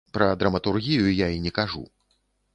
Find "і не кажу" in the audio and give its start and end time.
1.29-1.87